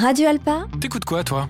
[0.00, 1.46] Radio Alpa T'écoutes quoi, toi?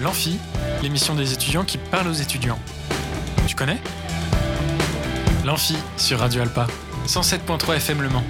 [0.00, 0.38] L'Amphi,
[0.80, 2.58] l'émission des étudiants qui parlent aux étudiants.
[3.48, 3.78] Tu connais?
[5.44, 6.68] L'Amphi sur Radio Alpa,
[7.08, 8.22] 107.3 FM Le Mans.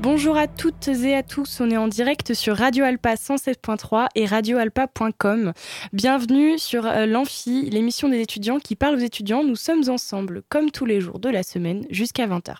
[0.00, 4.24] Bonjour à toutes et à tous, on est en direct sur Radio Alpa 107.3 et
[4.24, 5.52] radioalpa.com.
[5.92, 9.44] Bienvenue sur euh, l'Amphi, l'émission des étudiants qui parle aux étudiants.
[9.44, 12.54] Nous sommes ensemble, comme tous les jours de la semaine, jusqu'à 20h.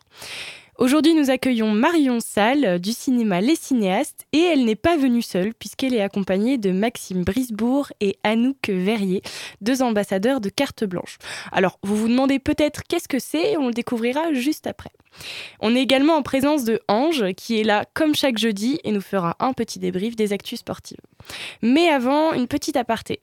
[0.79, 5.55] Aujourd'hui, nous accueillons Marion Salle du cinéma Les Cinéastes et elle n'est pas venue seule
[5.55, 9.23] puisqu'elle est accompagnée de Maxime Brisbourg et Anouk Verrier,
[9.63, 11.17] deux ambassadeurs de carte blanche.
[11.51, 14.91] Alors, vous vous demandez peut-être qu'est-ce que c'est, on le découvrira juste après.
[15.61, 19.01] On est également en présence de Ange qui est là comme chaque jeudi et nous
[19.01, 21.01] fera un petit débrief des actus sportives.
[21.63, 23.21] Mais avant, une petite aparté.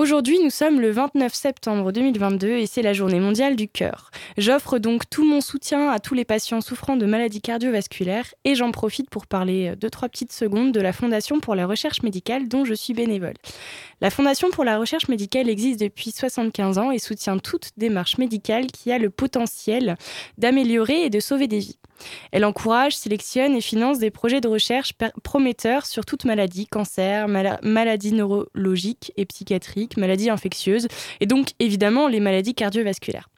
[0.00, 4.10] Aujourd'hui, nous sommes le 29 septembre 2022 et c'est la journée mondiale du cœur.
[4.38, 8.70] J'offre donc tout mon soutien à tous les patients souffrant de maladies cardiovasculaires et j'en
[8.70, 12.64] profite pour parler de trois petites secondes de la Fondation pour la recherche médicale dont
[12.64, 13.34] je suis bénévole.
[14.00, 18.68] La Fondation pour la recherche médicale existe depuis 75 ans et soutient toute démarche médicale
[18.68, 19.98] qui a le potentiel
[20.38, 21.78] d'améliorer et de sauver des vies.
[22.32, 28.12] Elle encourage, sélectionne et finance des projets de recherche prometteurs sur toute maladie, cancer, maladies
[28.12, 30.88] neurologiques et psychiatriques, maladies infectieuses
[31.20, 33.28] et donc évidemment les maladies cardiovasculaires.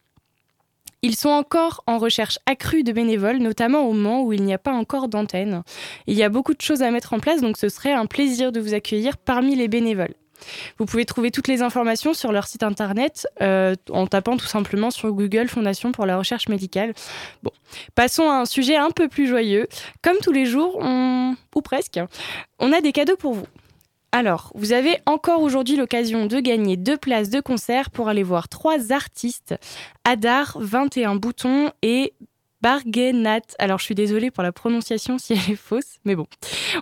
[1.04, 4.58] Ils sont encore en recherche accrue de bénévoles, notamment au Mans où il n'y a
[4.58, 5.64] pas encore d'antenne.
[6.06, 8.52] Il y a beaucoup de choses à mettre en place, donc ce serait un plaisir
[8.52, 10.14] de vous accueillir parmi les bénévoles.
[10.78, 14.90] Vous pouvez trouver toutes les informations sur leur site internet euh, en tapant tout simplement
[14.90, 16.94] sur Google Fondation pour la recherche médicale.
[17.42, 17.52] Bon,
[17.94, 19.68] passons à un sujet un peu plus joyeux.
[20.02, 22.00] Comme tous les jours, ou presque,
[22.58, 23.46] on a des cadeaux pour vous.
[24.14, 28.50] Alors, vous avez encore aujourd'hui l'occasion de gagner deux places de concert pour aller voir
[28.50, 29.54] trois artistes,
[30.04, 32.12] Adar, 21 boutons et
[32.62, 33.40] Bargenat.
[33.58, 36.26] Alors, je suis désolée pour la prononciation si elle est fausse, mais bon,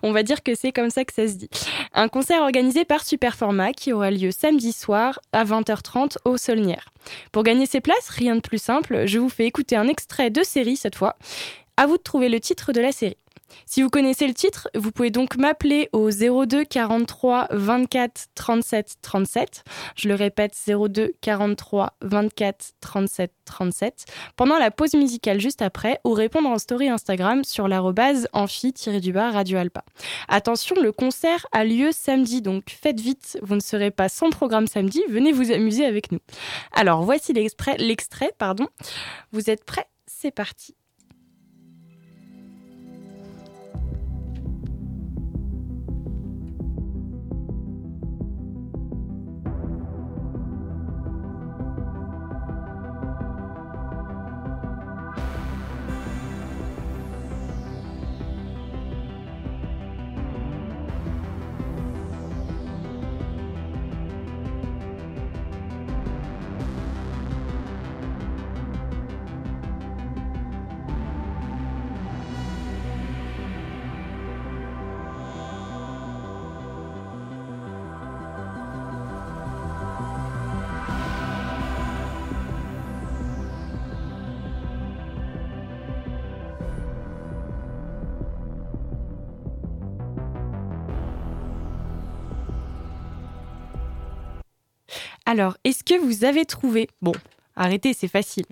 [0.02, 1.48] on va dire que c'est comme ça que ça se dit.
[1.94, 6.90] Un concert organisé par Superformat qui aura lieu samedi soir à 20h30 au Solnière.
[7.32, 10.42] Pour gagner ces places, rien de plus simple, je vous fais écouter un extrait de
[10.42, 11.16] série cette fois.
[11.76, 13.16] À vous de trouver le titre de la série.
[13.66, 19.64] Si vous connaissez le titre, vous pouvez donc m'appeler au 02 43 24 37 37.
[19.96, 24.04] Je le répète, 02 43 24 37 37
[24.36, 29.58] pendant la pause musicale juste après ou répondre en story Instagram sur l'arrobase amphi-du-bas Radio
[29.58, 29.84] Alpa.
[30.28, 34.66] Attention, le concert a lieu samedi, donc faites vite, vous ne serez pas sans programme
[34.66, 36.20] samedi, venez vous amuser avec nous.
[36.72, 38.68] Alors voici l'extrait, pardon.
[39.32, 39.86] Vous êtes prêts?
[40.06, 40.74] C'est parti.
[95.30, 97.12] Alors, est-ce que vous avez trouvé Bon,
[97.54, 98.46] arrêtez, c'est facile.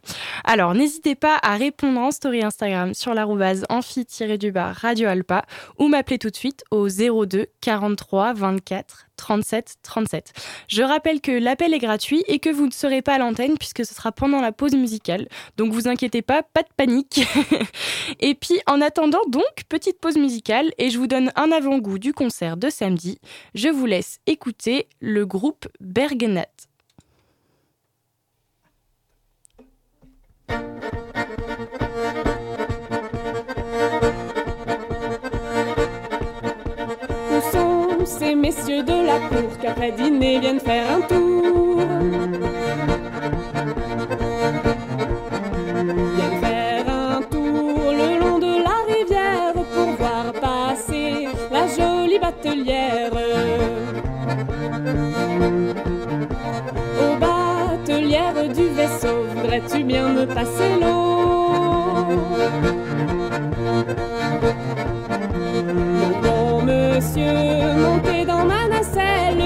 [0.45, 5.45] Alors, n'hésitez pas à répondre en story Instagram sur l'arrobase amphi-du-bar Radio Alpa
[5.79, 10.33] ou m'appeler tout de suite au 02 43 24 37 37.
[10.69, 13.85] Je rappelle que l'appel est gratuit et que vous ne serez pas à l'antenne puisque
[13.85, 15.27] ce sera pendant la pause musicale.
[15.57, 17.27] Donc vous inquiétez pas, pas de panique.
[18.21, 22.13] et puis en attendant donc, petite pause musicale et je vous donne un avant-goût du
[22.13, 23.19] concert de samedi.
[23.57, 26.68] Je vous laisse écouter le groupe Bergenat.
[38.19, 41.58] Ces messieurs de la cour qu'après dîner viennent faire un tour.
[59.49, 61.39] Voudrais-tu bien me passer l'eau?
[66.65, 67.33] monsieur,
[67.79, 69.43] montez dans ma nacelle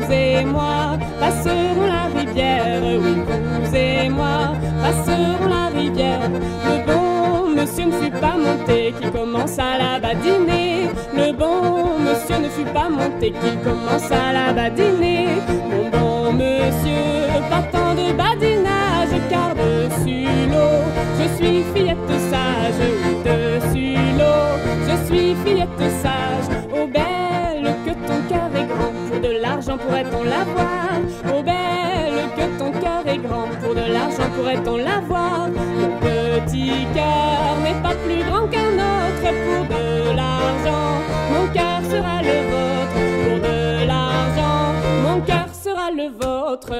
[0.00, 2.82] vous et moi passerons la rivière.
[2.82, 3.22] Oui,
[3.62, 6.28] vous et moi passerons la rivière.
[6.66, 10.88] Le bon monsieur ne fut pas monté qu'il commence à la badiner.
[11.14, 15.28] Le bon monsieur ne fut pas monté qu'il commence à la badiner.
[15.70, 18.89] Mon bon monsieur, partant de badinage,
[19.28, 20.82] car dessus l'eau,
[21.18, 22.82] je suis fillette sage.
[23.24, 24.46] Dessus l'eau,
[24.88, 26.48] je suis fillette sage.
[26.72, 30.88] Oh belle que ton cœur est grand, pour de l'argent pourrait-on l'avoir.
[31.26, 35.48] Oh belle que ton cœur est grand, pour de l'argent pourrait-on l'avoir.
[35.48, 40.88] Mon petit cœur n'est pas plus grand qu'un autre pour de l'argent.
[41.32, 44.74] Mon cœur sera le vôtre pour de l'argent.
[45.04, 46.72] Mon cœur sera le vôtre.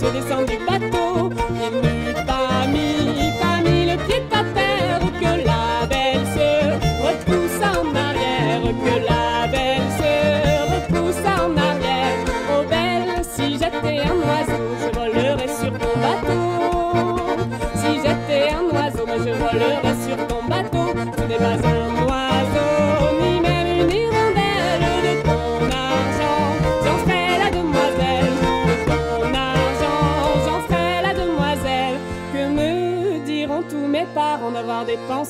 [0.00, 0.87] Monsieur descend du bateau.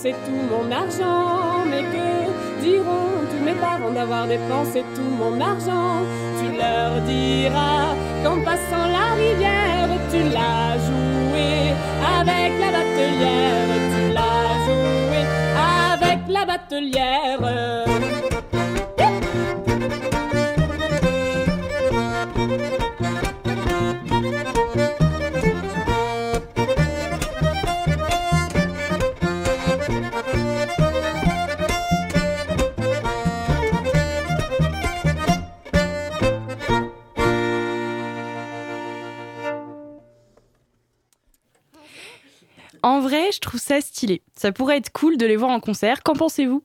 [0.03, 1.65] Dépensé tout mon argent?
[1.69, 6.03] Mais que diront tous mes parents d'avoir dépensé tout mon argent?
[6.39, 11.73] Tu leur diras qu'en passant la rivière, tu l'as joué
[12.21, 13.69] avec la batelière.
[13.93, 15.21] Tu l'as joué
[15.93, 17.98] avec la batelière.
[43.33, 44.23] Je trouve ça stylé.
[44.37, 46.03] Ça pourrait être cool de les voir en concert.
[46.03, 46.63] Qu'en pensez-vous?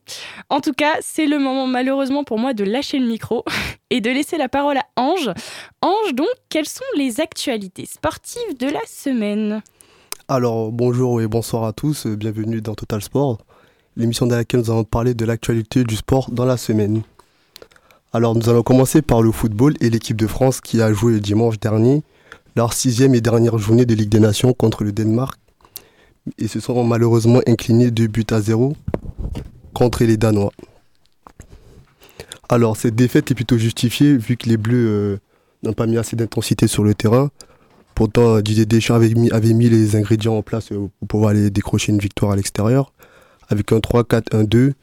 [0.49, 3.43] En tout cas, c'est le moment malheureusement pour moi de lâcher le micro
[3.89, 5.31] et de laisser la parole à Ange.
[5.81, 9.61] Ange, donc, quelles sont les actualités sportives de la semaine?
[10.27, 13.39] Alors, bonjour et bonsoir à tous, bienvenue dans Total Sport,
[13.97, 17.01] l'émission dans laquelle nous allons parler de l'actualité du sport dans la semaine.
[18.13, 21.19] Alors, nous allons commencer par le football et l'équipe de France qui a joué le
[21.19, 22.03] dimanche dernier
[22.55, 25.39] leur sixième et dernière journée de Ligue des Nations contre le Danemark
[26.37, 28.75] et se sont malheureusement inclinés 2 buts à 0
[29.73, 30.51] contre les Danois.
[32.49, 35.17] Alors, cette défaite est plutôt justifiée vu que les Bleus euh,
[35.63, 37.31] n'ont pas mis assez d'intensité sur le terrain.
[37.95, 41.99] Pourtant, Didier Deschamps avait mis, les ingrédients en place euh, pour pouvoir aller décrocher une
[41.99, 42.93] victoire à l'extérieur.
[43.49, 44.73] Avec un 3-4-1-2.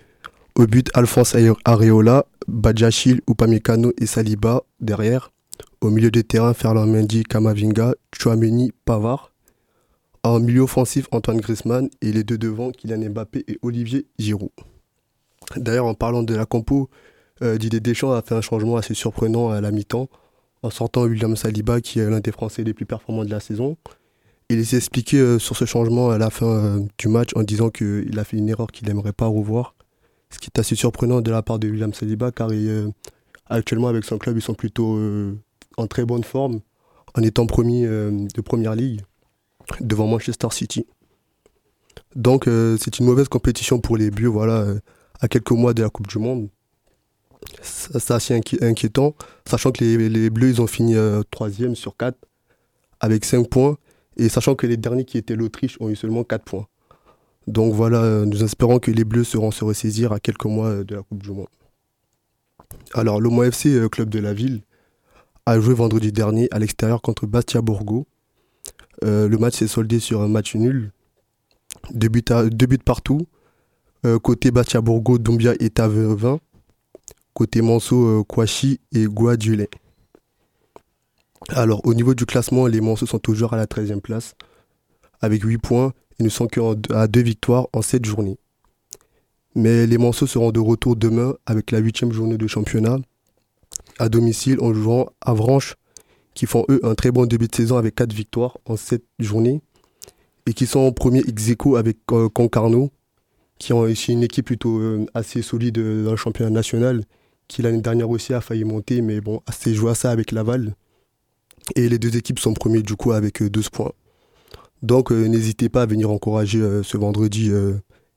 [0.56, 5.30] Au but, Alphonse Areola, Badjachil, Upamecano et Saliba derrière.
[5.80, 9.29] Au milieu de terrain, Ferland Mendy, Kamavinga, Chouameni, Pavard.
[10.22, 14.50] En milieu offensif, Antoine Griezmann et les deux devant, Kylian Mbappé et Olivier Giroud.
[15.56, 16.90] D'ailleurs, en parlant de la compo,
[17.42, 20.08] euh, Didier Deschamps a fait un changement assez surprenant à la mi-temps
[20.62, 23.78] en sortant William Saliba, qui est l'un des Français les plus performants de la saison.
[24.50, 27.70] Il s'est expliqué euh, sur ce changement à la fin euh, du match en disant
[27.70, 29.74] qu'il a fait une erreur qu'il n'aimerait pas revoir.
[30.28, 32.50] Ce qui est assez surprenant de la part de William Saliba, car
[33.46, 34.96] actuellement avec son club, ils sont plutôt
[35.76, 36.60] en très bonne forme,
[37.16, 39.00] en étant promis de Première Ligue,
[39.80, 40.86] devant Manchester City.
[42.16, 44.80] Donc euh, c'est une mauvaise compétition pour les Bleus, voilà, euh,
[45.20, 46.48] à quelques mois de la Coupe du Monde.
[47.62, 49.14] C'est assez inquiétant,
[49.46, 52.16] sachant que les, Bleus, ils ont fini euh, troisième sur 4
[53.00, 53.78] avec 5 points,
[54.16, 56.66] et sachant que les derniers qui étaient l'Autriche ont eu seulement 4 points.
[57.46, 61.02] Donc voilà, nous espérons que les Bleus seront se ressaisir à quelques mois de la
[61.02, 61.48] Coupe du Monde.
[62.92, 64.62] Alors, l'Omo FC, club de la ville,
[65.46, 68.06] a joué vendredi dernier à l'extérieur contre Bastia Borgo.
[69.02, 70.92] Le match s'est soldé sur un match nul.
[71.92, 73.26] Deux buts, partout.
[74.22, 76.38] côté Bastia Borgo, Dombia à 20
[77.34, 79.68] côté Manso, euh, Kouachi et Guadulé.
[81.48, 84.34] Alors, au niveau du classement, les Manso sont toujours à la 13e place,
[85.20, 88.38] avec 8 points, et ne sont qu'à 2 victoires en 7 journées.
[89.54, 92.98] Mais les Manceaux seront de retour demain avec la 8 journée de championnat,
[93.98, 95.76] à domicile en jouant à Vranches,
[96.40, 99.60] qui font eux un très bon début de saison avec 4 victoires en 7 journées,
[100.46, 102.90] et qui sont en premier ex avec euh, Concarneau,
[103.58, 107.04] qui ont aussi une équipe plutôt euh, assez solide dans le championnat national
[107.50, 110.76] qui l'année dernière aussi a failli monter, mais bon, c'est joué à ça avec Laval.
[111.74, 113.92] Et les deux équipes sont premiers du coup avec 12 euh, points.
[114.82, 117.50] Donc euh, n'hésitez pas à venir encourager euh, ce vendredi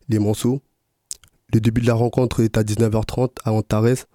[0.08, 0.62] les Monceaux.
[1.52, 4.06] Le début de la rencontre est à 19h30 à Antares,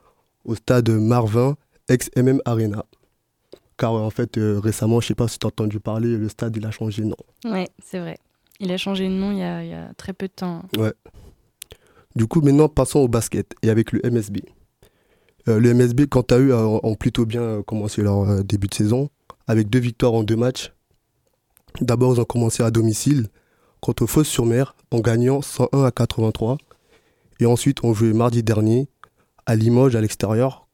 [0.45, 1.57] au stade Marvin,
[1.89, 2.87] ex-MM Arena.
[3.79, 6.57] Car en fait, récemment, je ne sais pas si tu as entendu parler, le stade
[6.57, 7.17] il a changé de nom.
[7.45, 8.19] Ouais, c'est vrai.
[8.61, 10.63] Il a changé de nom il y a, il y a très peu de temps.
[10.77, 10.93] Ouais.
[12.17, 14.39] Du coup, maintenant, passons au basket et avec le MSB.
[15.49, 18.75] Euh, le MSB, quant à eux, ont plutôt bien euh, commencé leur euh, début de
[18.75, 19.09] saison,
[19.47, 20.73] avec deux victoires en deux matchs.
[21.81, 23.29] D'abord, ils ont commencé à domicile
[23.81, 26.59] contre Fos-sur-Mer en gagnant 101 à 83.
[27.41, 28.89] Et ensuite, on joué mardi dernier
[29.47, 30.68] à Limoges à l'extérieur.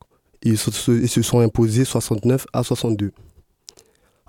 [0.45, 3.13] Ils se, sont imposés 69 à 62.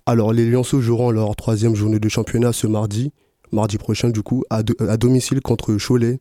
[0.05, 3.11] Alors, les Lyonceaux joueront leur troisième journée de championnat ce mardi,
[3.51, 6.19] mardi prochain du coup, à, à domicile contre Cholet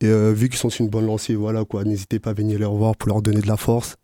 [0.00, 2.64] et euh, vu qu'ils sont une bonne lancée, voilà quoi, n'hésitez pas à venir les
[2.64, 3.96] revoir pour leur donner de la force.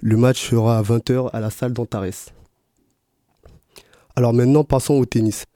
[0.00, 2.30] Le match sera à 20h à la salle d'Antares.
[4.14, 5.46] Alors maintenant, passons au tennis.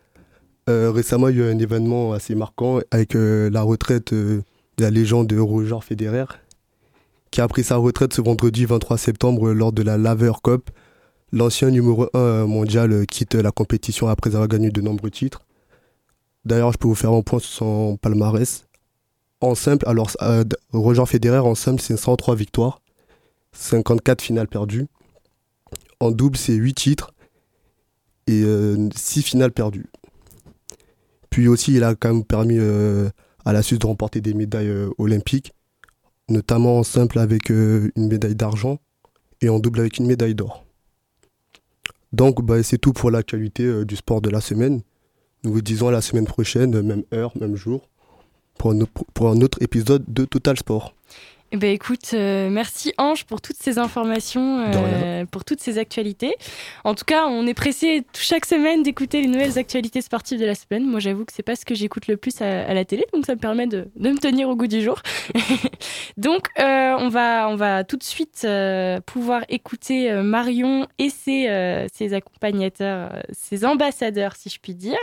[0.68, 4.42] Euh, récemment, il y a eu un événement assez marquant avec euh, la retraite de
[4.78, 6.24] la légende de Roger Federer,
[7.32, 10.70] qui a pris sa retraite ce vendredi 23 septembre lors de la Laver Cup.
[11.32, 15.40] L'ancien numéro 1 mondial quitte la compétition après avoir gagné de nombreux titres.
[16.44, 18.66] D'ailleurs, je peux vous faire un point sur son palmarès.
[19.40, 22.82] En simple, alors euh, Roger Federer en simple, c'est 103 victoires,
[23.52, 24.86] 54 finales perdues.
[26.00, 27.14] En double, c'est 8 titres
[28.26, 29.86] et 6 euh, finales perdues.
[31.30, 33.08] Puis aussi, il a quand même permis euh,
[33.46, 35.54] à la Suisse de remporter des médailles olympiques,
[36.32, 38.78] notamment en simple avec une médaille d'argent
[39.40, 40.64] et en double avec une médaille d'or.
[42.12, 44.82] Donc, bah, c'est tout pour l'actualité du sport de la semaine.
[45.44, 47.88] Nous vous disons à la semaine prochaine, même heure, même jour
[49.14, 50.94] pour un, autre épisode de Total Sport.
[51.54, 56.34] Eh ben écoute, euh, merci Ange pour toutes ces informations, euh, pour toutes ces actualités.
[56.82, 60.54] En tout cas, on est pressé chaque semaine d'écouter les nouvelles actualités sportives de la
[60.54, 60.86] semaine.
[60.86, 63.34] Moi, j'avoue que c'est pas ce que j'écoute le plus à, la télé, donc ça
[63.34, 65.02] me permet de, de me tenir au goût du jour.
[66.16, 68.46] donc, euh, on va on va tout de suite
[69.04, 74.96] pouvoir écouter Marion et ses, ses accompagnateurs, ses ambassadeurs, si je puis dire.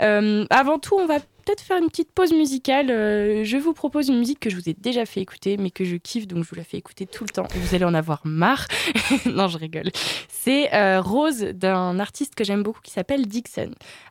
[0.00, 2.90] avant tout, on va peut-être faire une petite pause musicale.
[2.90, 5.84] Euh, je vous propose une musique que je vous ai déjà fait écouter, mais que
[5.84, 7.46] je kiffe, donc je vous la fais écouter tout le temps.
[7.54, 8.66] Vous allez en avoir marre.
[9.26, 9.90] non, je rigole.
[10.28, 13.70] C'est euh, Rose d'un artiste que j'aime beaucoup qui s'appelle Dixon.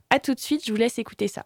[0.10, 1.46] À tout de suite, je vous laisse écouter ça.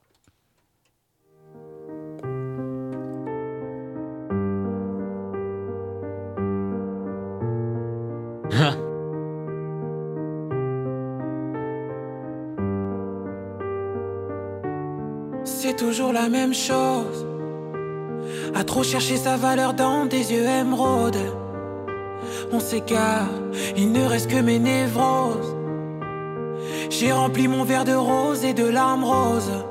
[15.78, 17.26] Toujours la même chose.
[18.56, 21.32] À trop chercher sa valeur dans des yeux émeraudes.
[22.52, 23.30] On s'égare,
[23.78, 25.56] il ne reste que mes névroses.
[26.90, 29.64] J'ai rempli mon verre de rose et de larmes roses.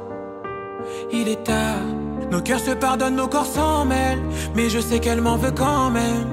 [1.12, 1.86] Il est tard,
[2.30, 4.22] nos cœurs se pardonnent, nos corps s'en mêlent.
[4.54, 6.28] Mais je sais qu'elle m'en veut quand même.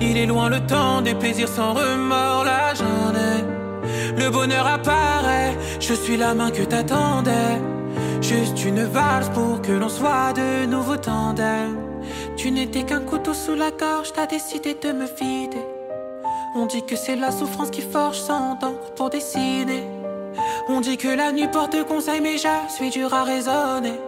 [0.00, 4.22] Il est loin le temps des plaisirs sans remords, j'en ai.
[4.22, 7.58] Le bonheur apparaît, je suis la main que t'attendais.
[8.20, 11.76] Juste une valse pour que l'on soit de nouveau tandem.
[12.36, 15.66] Tu n'étais qu'un couteau sous la gorge, t'as décidé de me vider.
[16.54, 19.84] On dit que c'est la souffrance qui forge sans d'encre pour dessiner.
[20.68, 23.98] On dit que la nuit porte conseil, mais je suis dur à raisonner.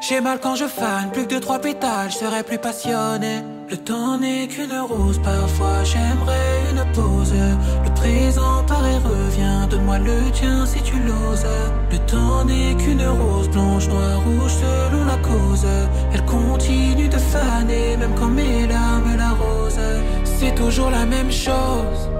[0.00, 3.42] J'ai mal quand je fane, plus que trois pétales, je serais plus passionné.
[3.72, 7.32] Le temps n'est qu'une rose, parfois j'aimerais une pause.
[7.32, 11.46] Le présent paraît revient, donne-moi le tien si tu l'oses.
[11.90, 15.66] Le temps n'est qu'une rose, blanche, noire, rouge selon la cause.
[16.12, 19.80] Elle continue de faner, même quand mes larmes l'arrosent.
[20.22, 22.10] C'est toujours la même chose.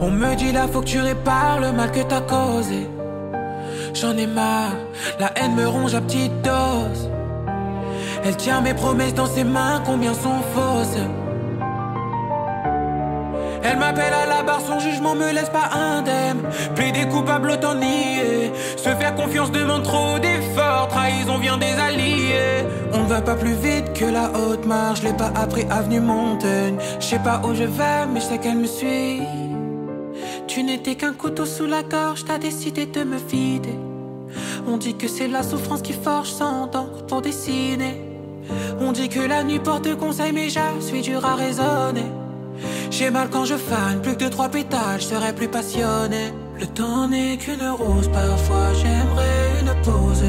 [0.00, 2.88] On me dit là faut que tu répares le mal que t'as causé.
[3.94, 4.74] J'en ai marre,
[5.20, 7.08] la haine me ronge à petite dose.
[8.24, 10.98] Elle tient mes promesses dans ses mains, combien sont fausses.
[13.64, 16.42] Elle m'appelle à la barre, son jugement me laisse pas indemne.
[16.74, 18.52] Plaider coupable, autant nier.
[18.76, 20.88] Se faire confiance demande trop d'efforts.
[20.88, 22.66] Trahison vient des alliés.
[22.92, 25.02] On ne va pas plus vite que la haute marche.
[25.02, 26.76] L'ai pas appris avenue Montaigne.
[26.98, 29.22] Je sais pas où je vais, mais je sais qu'elle me suit.
[30.48, 33.78] Tu n'étais qu'un couteau sous la gorge, t'as décidé de me vider.
[34.66, 38.11] On dit que c'est la souffrance qui forge sans d'encre pour dessiner.
[38.80, 42.06] On dit que la nuit porte conseil, mais je suis dur à raisonner.
[42.90, 46.32] J'ai mal quand je fane, plus que de trois pétales, je serais plus passionné.
[46.60, 50.22] Le temps n'est qu'une rose, parfois j'aimerais une pause.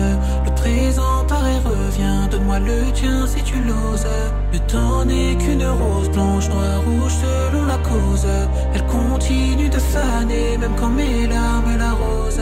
[0.46, 4.08] Le présent paraît revient, donne-moi le tien si tu l'oses.
[4.52, 8.26] Le temps n'est qu'une rose, blanche, noire, rouge selon la cause.
[8.74, 12.40] Elle continue de faner, même quand mes larmes l'arrosent.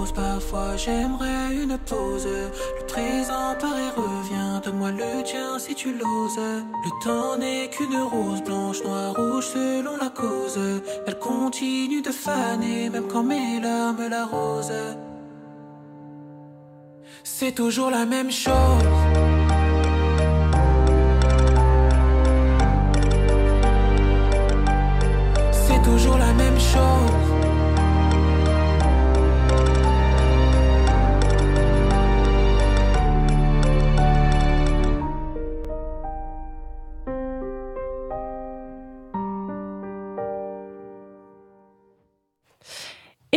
[0.00, 2.26] Rose, parfois j'aimerais une pause.
[2.26, 6.38] Le présent paraît revient, donne-moi le tien si tu l'oses.
[6.84, 10.58] Le temps n'est qu'une rose, blanche, noire, rouge selon la cause.
[11.06, 14.72] Elle continue de faner, même quand mes larmes l'arrosent.
[17.22, 18.82] C'est toujours la même chose.
[25.52, 27.19] C'est toujours la même chose.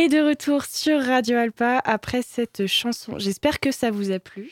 [0.04, 3.14] Et de retour sur Radio Alpa après cette chanson.
[3.18, 4.50] J'espère que ça vous a plu.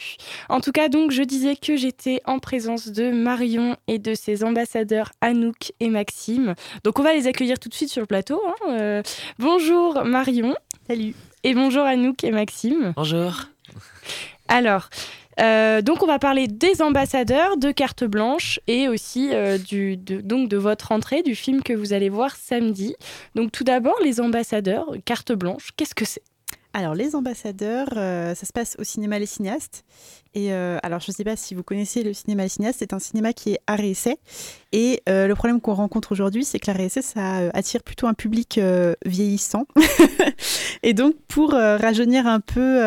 [0.49, 4.45] En tout cas, donc, je disais que j'étais en présence de Marion et de ses
[4.45, 6.55] ambassadeurs Anouk et Maxime.
[6.85, 8.41] Donc, on va les accueillir tout de suite sur le plateau.
[8.47, 8.71] hein.
[8.71, 9.03] Euh,
[9.39, 10.57] bonjour Marion.
[10.89, 11.15] Salut.
[11.45, 12.95] Et bonjour Anouk et Maxime.
[12.97, 13.43] Bonjour.
[14.49, 14.89] Alors,
[15.41, 19.59] euh, donc on va parler des ambassadeurs, de carte blanche et aussi euh,
[20.23, 22.95] donc de votre entrée du film que vous allez voir samedi.
[23.35, 26.23] Donc tout d'abord, les ambassadeurs, carte blanche, qu'est-ce que c'est?
[26.75, 29.85] Alors, les ambassadeurs, euh, ça se passe au cinéma Les Cinéastes.
[30.35, 32.95] Et euh, alors, je ne sais pas si vous connaissez le cinéma Les Cinéastes, c'est
[32.95, 34.17] un cinéma qui est arrêt essai.
[34.73, 38.15] Et euh, le problème qu'on rencontre aujourd'hui, c'est que l'arrêt essai, ça attire plutôt un
[38.15, 38.59] public
[39.05, 39.67] vieillissant.
[40.83, 42.81] et donc, pour rajeunir un peu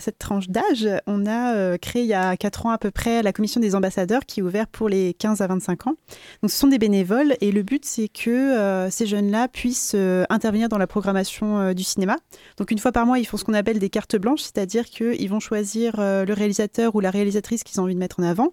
[0.00, 3.32] cette tranche d'âge, on a créé il y a 4 ans à peu près la
[3.32, 5.94] commission des ambassadeurs qui est ouverte pour les 15 à 25 ans.
[6.42, 9.96] Donc, ce sont des bénévoles et le but, c'est que ces jeunes-là puissent
[10.28, 12.18] intervenir dans la programmation du cinéma.
[12.58, 15.28] Donc une fois par mois, ils font ce qu'on appelle des cartes blanches, c'est-à-dire qu'ils
[15.28, 18.52] vont choisir euh, le réalisateur ou la réalisatrice qu'ils ont envie de mettre en avant.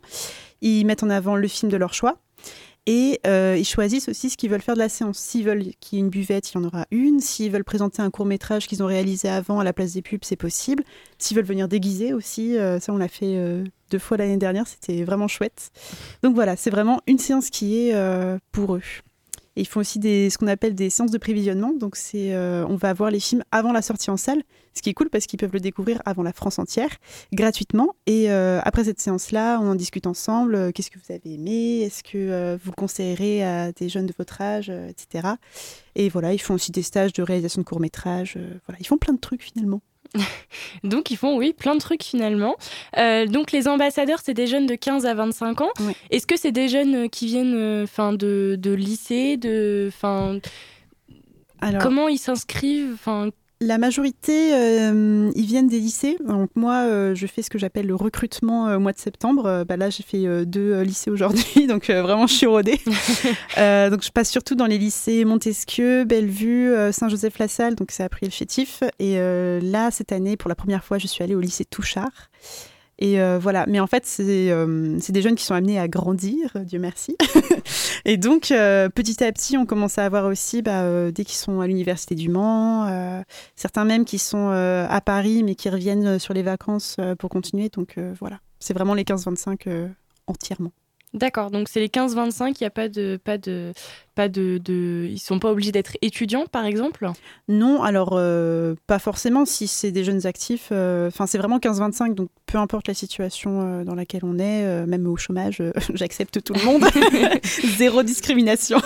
[0.61, 2.17] Ils mettent en avant le film de leur choix.
[2.87, 5.19] Et euh, ils choisissent aussi ce qu'ils veulent faire de la séance.
[5.19, 7.19] S'ils veulent qu'il y ait une buvette, il y en aura une.
[7.19, 10.23] S'ils veulent présenter un court métrage qu'ils ont réalisé avant à la place des pubs,
[10.23, 10.83] c'est possible.
[11.19, 13.37] S'ils veulent venir déguiser aussi, euh, ça on l'a fait
[13.91, 15.69] deux fois l'année dernière, c'était vraiment chouette.
[16.23, 17.95] Donc voilà, c'est vraiment une séance qui est
[18.51, 18.81] pour eux.
[19.61, 21.71] Ils font aussi ce qu'on appelle des séances de prévisionnement.
[21.71, 24.41] Donc, euh, on va voir les films avant la sortie en salle,
[24.73, 26.89] ce qui est cool parce qu'ils peuvent le découvrir avant la France entière,
[27.31, 27.93] gratuitement.
[28.07, 30.55] Et euh, après cette séance-là, on en discute ensemble.
[30.55, 31.81] Euh, Qu'est-ce que vous avez aimé?
[31.81, 35.35] Est-ce que vous le conseillerez à des jeunes de votre âge, etc.
[35.93, 38.39] Et voilà, ils font aussi des stages de réalisation de courts-métrages.
[38.65, 39.81] voilà, ils font plein de trucs finalement.
[40.83, 42.55] Donc ils font, oui, plein de trucs finalement.
[42.97, 45.69] Euh, donc les ambassadeurs, c'est des jeunes de 15 à 25 ans.
[45.79, 45.95] Oui.
[46.09, 50.39] Est-ce que c'est des jeunes euh, qui viennent euh, 'fin, de, de lycée de, 'fin,
[51.61, 52.97] Alors, Comment ils s'inscrivent
[53.63, 56.17] La majorité, euh, ils viennent des lycées.
[56.25, 59.63] Donc moi, euh, je fais ce que j'appelle le recrutement euh, au mois de septembre.
[59.69, 62.79] Bah là, j'ai fait deux lycées aujourd'hui, donc vraiment, je suis rodée.
[62.85, 68.81] Donc je passe surtout dans les lycées Montesquieu, Bellevue, Saint-Joseph-la-Salle, donc c'est après le chétif.
[68.97, 69.17] Et
[69.61, 72.31] là, cette année, pour la première fois, je suis allée au lycée Touchard.
[73.01, 76.51] Et euh, voilà, mais en fait, c'est euh, des jeunes qui sont amenés à grandir,
[76.63, 77.17] Dieu merci.
[78.05, 81.37] et donc, euh, petit à petit, on commence à avoir aussi, bah, euh, dès qu'ils
[81.37, 83.21] sont à l'université du Mans, euh,
[83.55, 87.69] certains même qui sont à Paris, mais qui reviennent sur les vacances pour continuer.
[87.69, 89.87] Donc voilà, c'est vraiment les 15-25 euh,
[90.27, 90.71] entièrement.
[91.13, 93.73] D'accord, donc c'est les 15-25, il n'y a pas de, pas, de,
[94.15, 97.09] pas de, de, ils sont pas obligés d'être étudiants, par exemple?
[97.47, 100.69] Non, alors euh, pas forcément si c'est des jeunes actifs.
[100.71, 104.85] euh, Enfin, c'est vraiment 15-25, donc peu importe la situation euh, dans laquelle on est,
[104.85, 105.61] même au chômage,
[105.93, 106.83] j'accepte tout le monde.
[107.77, 108.79] Zéro discrimination.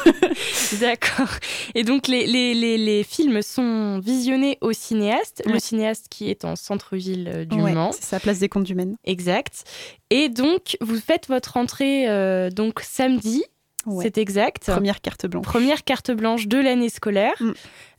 [0.79, 1.29] D'accord.
[1.73, 6.45] Et donc les, les, les, les films sont visionnés au cinéaste, le cinéaste qui est
[6.45, 7.91] en centre-ville du Ouais, Mans.
[7.91, 8.95] c'est ça, place des comptes du Maine.
[9.05, 9.63] Exact.
[10.09, 12.05] Et donc vous faites votre entrée
[12.51, 13.43] donc samedi,
[13.85, 14.03] Ouais.
[14.03, 14.65] c'est exact.
[14.65, 15.45] Première carte blanche.
[15.45, 17.35] Première carte blanche de l'année scolaire.
[17.39, 17.51] Mm.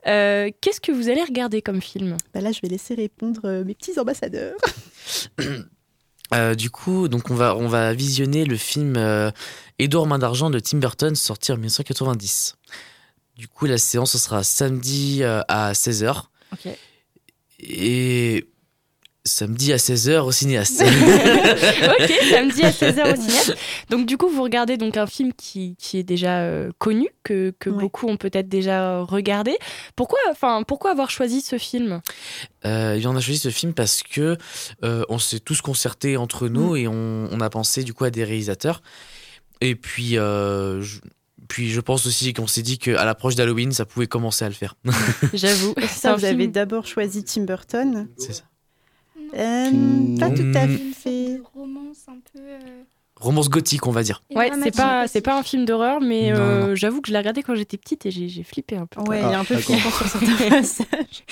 [0.06, 2.16] Euh, Qu'est-ce que vous allez regarder comme film?
[2.34, 4.56] Bah là, je vais laisser répondre euh, mes petits ambassadeurs.
[6.34, 9.30] Euh, du coup, donc on va, on va visionner le film euh,
[9.78, 12.56] Édouard Main d'Argent de Tim Burton, sorti en 1990.
[13.36, 16.24] Du coup, la séance, ce sera samedi euh, à 16h.
[16.52, 16.72] Ok.
[17.60, 18.48] Et
[19.26, 20.82] samedi à 16h au cinéaste.
[20.82, 23.56] ok, samedi à 16h au cinéaste.
[23.90, 27.52] Donc du coup, vous regardez donc un film qui, qui est déjà euh, connu, que,
[27.58, 27.78] que Ouais.
[27.80, 29.56] beaucoup ont peut-être déjà regardé.
[29.96, 32.00] Pourquoi, enfin, pourquoi avoir choisi ce film?
[32.64, 34.36] Euh, on a choisi ce film parce que
[34.84, 36.76] euh, on s'est tous concertés entre nous Mm.
[36.76, 38.82] et on, on a pensé du coup à des réalisateurs.
[39.60, 41.00] Et puis, euh, je,
[41.48, 44.54] puis je pense aussi qu'on s'est dit qu'à l'approche d'Halloween, ça pouvait commencer à le
[44.54, 44.74] faire.
[45.32, 45.74] J'avoue.
[45.88, 48.08] Ça, vous avez film- d'abord choisi Tim Burton.
[48.18, 48.42] C'est ça.
[49.34, 51.40] Euh, pas tout à fait.
[51.54, 52.38] romance un peu.
[52.40, 52.82] euh,
[53.18, 54.22] Romance gothique, on va dire.
[54.34, 57.42] Ouais, c'est pas, c'est pas un film d'horreur, mais euh, j'avoue que je l'ai regardé
[57.42, 59.00] quand j'étais petite et j'ai j'ai flippé un peu.
[59.08, 61.24] Ouais, il y a un peu Ah, flippant sur certains passages.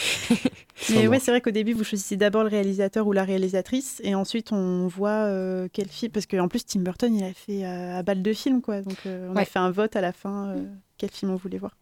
[0.91, 4.15] Mais ouais, c'est vrai qu'au début, vous choisissez d'abord le réalisateur ou la réalisatrice, et
[4.15, 6.11] ensuite on voit euh, quel film.
[6.11, 8.81] Parce qu'en plus, Tim Burton, il a fait euh, à balle de film, quoi.
[8.81, 9.43] Donc euh, on Ouais.
[9.43, 10.65] a fait un vote à la fin, euh,
[10.97, 11.77] quel film on voulait voir.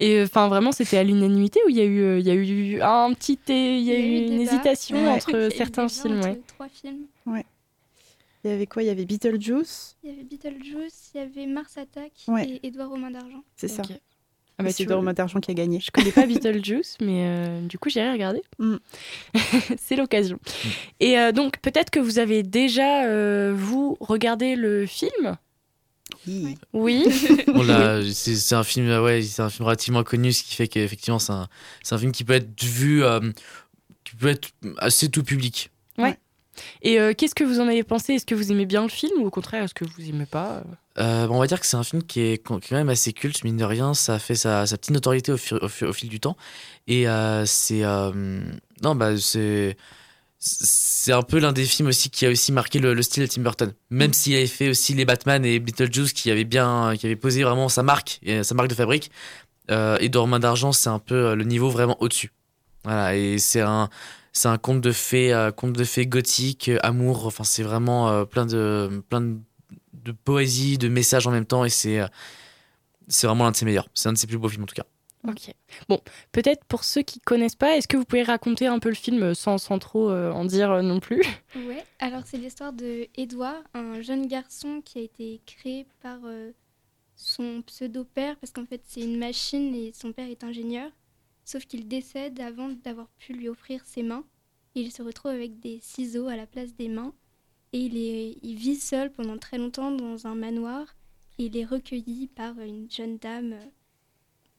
[0.00, 2.34] Et enfin, vraiment, c'était à l'unanimité où il y a eu, euh, il y a
[2.34, 4.42] eu un petit, il y a eu une débat.
[4.42, 5.08] hésitation Ouais.
[5.08, 6.18] entre certains films.
[6.18, 6.40] entre Ouais.
[6.46, 7.06] Trois films.
[8.44, 8.84] Il y avait quoi?
[8.84, 12.60] Il y avait Beetlejuice, Il y avait Beetlejuice, il y avait Mars Attack Ouais.
[12.62, 13.42] et Édouard aux mains d'argent.
[13.56, 13.82] c'est ça.
[13.88, 13.94] Ah
[14.58, 15.80] Ah bah, c'est Dor vois, d'argent qui a gagné.
[15.80, 18.42] Je connais pas Beetlejuice, mais euh, du coup, j'irai regarder.
[18.60, 18.76] Mm.
[19.78, 20.36] c'est l'occasion.
[20.36, 20.68] Mm.
[21.00, 25.36] Et euh, donc, peut-être que vous avez déjà, euh, vous, regardé le film
[26.26, 26.56] Oui.
[26.72, 27.04] Oui.
[27.54, 30.54] On l'a- c'est c'est un film, euh, ouais, c'est un film relativement connu, ce qui
[30.54, 31.48] fait qu'effectivement, c'est un,
[31.82, 33.20] c'est un film qui peut être vu, euh,
[34.04, 35.70] qui peut être assez tout public.
[36.80, 38.14] Et euh, qu'est-ce que vous en avez pensé?
[38.14, 40.62] Est-ce que vous aimez bien le film ou au contraire, est-ce que vous aimez pas
[40.98, 43.44] Euh, bon, on va dire que c'est un film qui est, quand même assez culte,
[43.44, 43.92] mine de rien.
[43.92, 46.34] Ça a fait sa, sa petite notoriété au, fur- au fil du temps.
[46.86, 47.84] Et euh, c'est.
[47.84, 48.40] euh,
[48.82, 49.76] non, bah, c'est.
[50.38, 53.28] C'est un peu l'un des films aussi qui a aussi marqué le, le style de
[53.28, 53.72] Tim Burton.
[53.90, 57.42] Même s'il avait fait aussi les Batman et Beetlejuice qui avaient bien, qui avaient posé
[57.42, 59.10] vraiment sa marque, et sa marque de fabrique.
[59.70, 62.32] Euh, et Main d'argent, c'est un peu euh, le niveau vraiment au-dessus.
[62.84, 63.88] Voilà, et c'est un,
[64.32, 67.26] c'est un conte de fées, euh, conte de fées gothique, euh, amour.
[67.26, 69.38] Enfin, c'est vraiment plein de, plein de,
[69.94, 72.00] de poésie, de messages en même temps, et c'est,
[73.08, 73.88] c'est vraiment l'un de ses meilleurs.
[73.94, 74.86] C'est un de ses plus beaux films en tout cas.
[75.28, 75.54] Ok.
[75.88, 76.00] Bon,
[76.32, 79.34] peut-être pour ceux qui connaissent pas, est-ce que vous pouvez raconter un peu le film
[79.34, 81.22] sans, sans trop euh, en dire euh, non plus?
[81.56, 86.52] Ouais, alors c'est l'histoire de Edouard, un jeune garçon qui a été créé par euh,
[87.16, 90.90] son pseudo-père, parce qu'en fait c'est une machine et son père est ingénieur,
[91.44, 94.24] sauf qu'il décède avant d'avoir pu lui offrir ses mains.
[94.74, 97.14] Il se retrouve avec des ciseaux à la place des mains,
[97.72, 97.80] et
[98.42, 100.94] il, vit seul pendant très longtemps dans un manoir,
[101.38, 103.56] et il est recueilli par une jeune dame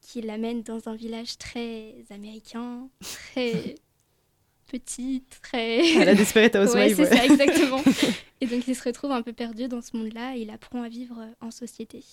[0.08, 3.76] qui l'amène dans un village très américain, très
[4.68, 5.98] petit, très...
[6.02, 6.96] À la Desperate Ouais, Housewives.
[6.96, 7.18] c'est ouais.
[7.18, 7.82] ça, exactement.
[8.42, 10.88] et donc il se retrouve un peu perdu dans ce monde-là et il apprend à
[10.90, 12.04] vivre en société.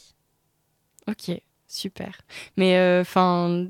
[1.07, 1.31] Ok,
[1.69, 2.21] super.
[2.57, 3.69] Mais euh, enfin,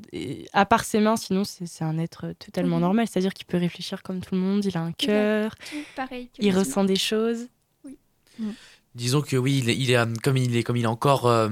[0.54, 2.82] à part ses mains, sinon c'est c'est un être totalement Mhm.
[2.82, 3.06] normal.
[3.08, 4.64] C'est-à-dire qu'il peut réfléchir comme tout le monde.
[4.64, 5.54] Il a un Il cœur.
[5.56, 6.28] Tout pareil.
[6.28, 7.48] que Il les ressent des choses.
[8.94, 11.48] Disons que oui, il est, il est, comme il est, comme il est encore, euh,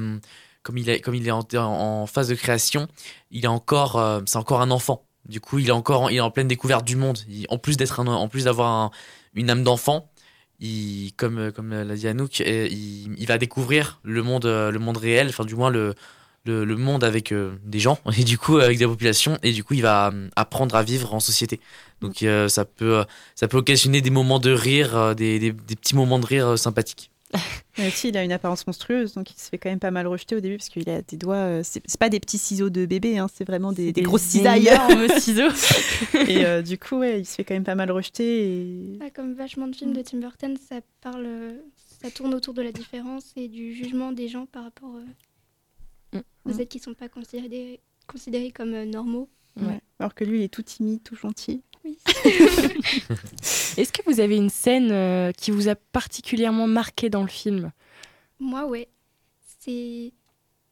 [0.62, 2.88] comme il est, comme il est en, phase de création,
[3.31, 5.05] il est encore, euh, c'est encore un enfant.
[5.29, 7.18] Du coup, il est encore, en- il est en pleine découverte du monde.
[7.48, 8.90] En plus d'être en plus d'avoir un-
[9.35, 10.11] une âme d'enfant,
[10.61, 14.96] il, comme, euh, comme l'a dit Anouk, il, va découvrir le monde, euh, le monde
[14.96, 15.94] réel, enfin du moins le,
[16.44, 17.33] le, le monde avec
[17.64, 20.83] des gens et du coup avec des populations et du coup il va apprendre à
[20.83, 21.61] vivre en société.
[22.01, 26.27] Donc ça peut, ça peut occasionner des moments de rire, des, des, petits moments de
[26.27, 27.11] rire sympathiques.
[27.79, 30.07] Mais aussi, il a une apparence monstrueuse, donc il se fait quand même pas mal
[30.07, 31.37] rejeter au début parce qu'il a des doigts.
[31.37, 34.68] euh, c'est pas des petits ciseaux de bébé, hein, c'est vraiment des, des grosses cisailles.
[35.18, 35.49] ciseaux.
[36.29, 38.61] et euh, du coup, ouais, il se fait quand même pas mal rejeter.
[38.61, 38.99] Et...
[39.01, 41.27] Ah, comme vachement de films de Tim Burton, ça parle,
[42.03, 45.05] ça tourne autour de la différence et du jugement des gens par rapport euh,
[46.12, 46.21] Mm.
[46.45, 49.29] aux êtres qui sont pas considérés, considérés comme euh, normaux.
[49.57, 49.81] Ouais.
[49.99, 51.62] Alors que lui, il est tout timide, tout gentil.
[51.85, 51.99] Oui.
[53.77, 57.73] Est-ce que vous avez une scène euh, qui vous a particulièrement marqué dans le film?
[58.38, 58.88] Moi, ouais.
[59.61, 60.12] C'est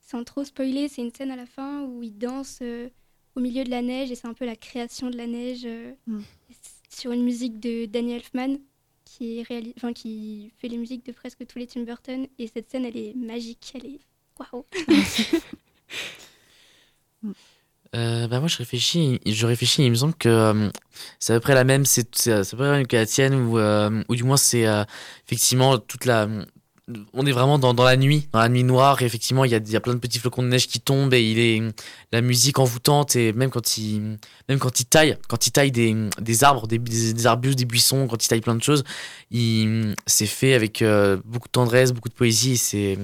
[0.03, 2.89] sans trop spoiler, c'est une scène à la fin où il danse euh,
[3.37, 5.93] au milieu de la neige et c'est un peu la création de la neige euh,
[6.07, 6.21] Mm.
[6.89, 8.57] sur une musique de Danny Elfman
[9.05, 12.27] qui, réalise, enfin, qui fait les musiques de presque tous les Tim Burton.
[12.39, 14.01] Et cette scène, elle est magique, elle est
[14.39, 14.65] waouh.
[17.97, 20.71] Euh, bah moi je réfléchis, je réfléchis, il me semble que euh,
[21.19, 23.35] c'est à peu près la même, c'est à peu près la même que la tienne,
[23.35, 24.85] ou, euh, ou du moins c'est euh,
[25.27, 26.29] effectivement toute la...
[27.13, 29.55] On est vraiment dans, dans la nuit, dans la nuit noire, et effectivement il y
[29.57, 31.63] a, y a plein de petits flocons de neige qui tombent, et il est
[32.13, 35.95] la musique envoûtante, et même quand il, même quand il taille, quand il taille des,
[36.21, 38.85] des arbres, des, des, arbustes, des buissons, quand il taille plein de choses,
[39.33, 40.85] il c'est fait avec
[41.25, 42.99] beaucoup de tendresse, beaucoup de poésie, c'est...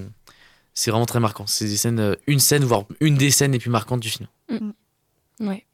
[0.78, 1.46] C'est vraiment très marquant.
[1.46, 4.28] C'est des scènes, euh, une scène, voire une des scènes les plus marquantes du film.
[5.40, 5.64] Ouais.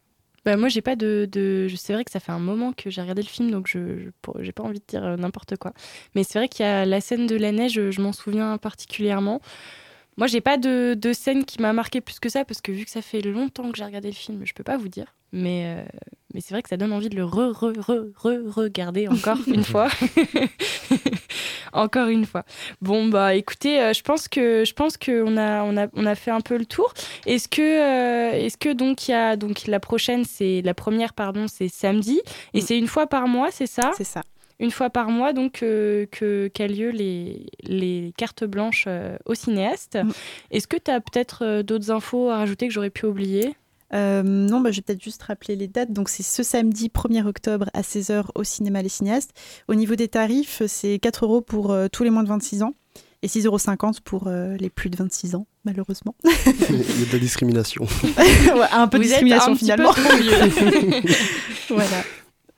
[0.45, 1.69] Bah moi j'ai pas de, de...
[1.69, 4.11] je- c'est vrai que ça fait un moment que j'ai regardé le film donc je
[4.41, 5.73] j'ai pas envie de dire euh, n'importe quoi.
[6.17, 8.59] Mais c'est vrai qu'il y a la scène de la neige, je, je m'en souviens
[8.59, 9.41] particulièrement.
[10.17, 12.85] Moi j'ai pas de, de scène qui m'a marqué plus que ça parce que vu
[12.85, 15.15] que ça fait longtemps que j'ai regardé le film, je peux pas vous dire.
[15.33, 15.85] Mais euh,
[16.35, 19.39] mais c'est vrai que ça donne envie de le re re re re regarder encore
[19.47, 19.89] une fois.
[21.73, 22.45] encore une fois.
[22.81, 26.07] Bon bah écoutez, euh, je pense que je pense que on a on a on
[26.07, 26.93] a fait un peu le tour.
[27.27, 31.13] Est-ce que, euh, est-ce que donc il y a donc la prochaine, c'est la première
[31.15, 32.21] pardon, c'est samedi
[32.55, 32.65] et Mm.
[32.65, 33.93] c'est une fois par mois, c'est ça?
[33.97, 34.23] C'est ça.
[34.61, 39.35] Une fois par mois donc euh, que qu'a lieu les les cartes blanches euh, aux
[39.35, 39.97] cinéastes.
[40.03, 40.11] Mm.
[40.51, 43.55] Est-ce que tu as peut-être euh, d'autres infos à rajouter que j'aurais pu oublier?
[43.95, 45.93] Euh, non, bah, je vais peut-être juste rappeler les dates.
[45.93, 49.33] Donc, c'est ce samedi 1er octobre à 16h au cinéma Les Cinéastes.
[49.69, 52.75] Au niveau des tarifs, c'est 4 euros pour euh, tous les moins de 26 ans
[53.23, 56.15] et 6,50 euros pour euh, les plus de 26 ans, malheureusement.
[56.25, 57.87] Il y a de la discrimination.
[58.55, 59.93] Ouais, un peu de êtes discrimination un petit peu finalement.
[59.93, 61.15] trop vieux.
[61.71, 62.03] voilà.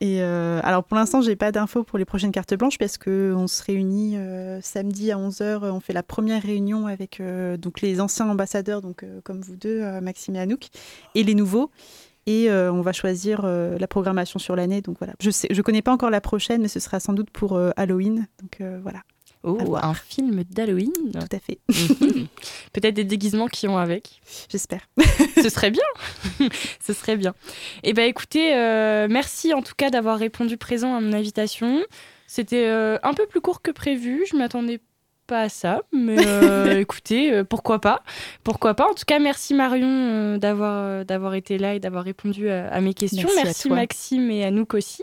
[0.05, 3.33] Et euh, alors pour l'instant, j'ai pas d'infos pour les prochaines cartes blanches parce que
[3.35, 5.71] on se réunit euh, samedi à 11h.
[5.71, 9.81] On fait la première réunion avec euh, donc les anciens ambassadeurs, donc comme vous deux,
[10.03, 10.67] Maxime et Anouk,
[11.15, 11.71] et les nouveaux.
[12.27, 14.83] Et on va choisir la programmation sur l'année.
[14.83, 15.15] Donc voilà.
[15.21, 18.27] Je sais, je connais pas encore la prochaine, mais ce sera sans doute pour Halloween.
[18.43, 19.01] Donc voilà,
[19.47, 20.93] Oh, un film d'Halloween.
[21.13, 21.59] tout à fait.
[22.01, 22.27] Mhm.
[22.73, 24.21] Peut-être des déguisements qui ont avec.
[24.49, 24.81] J'espère.
[25.43, 25.85] Ce serait bien.
[26.81, 27.35] Ce serait bien.
[27.83, 31.83] Eh ben écoutez, euh, merci en tout cas d'avoir répondu présent à mon invitation.
[32.27, 34.25] C'était euh, un peu plus court que prévu.
[34.31, 34.85] Je m'attendais pas
[35.31, 38.03] à ça, mais euh, écoutez, euh, pourquoi pas
[38.43, 42.49] Pourquoi pas En tout cas, merci Marion euh, d'avoir d'avoir été là et d'avoir répondu
[42.49, 43.29] à, à mes questions.
[43.37, 43.71] Merci.
[43.71, 45.03] Maxime et Anouk aussi.